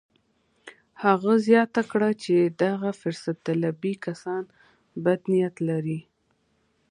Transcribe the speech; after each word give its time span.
هغه 1.03 1.33
زياته 1.47 1.81
کړه 1.91 2.09
چې 2.23 2.35
دغه 2.63 2.89
فرصت 3.01 3.35
طلبي 3.47 3.93
کسان 4.05 4.43
بد 5.03 5.21
نيت 5.31 5.55
لري. 5.69 5.99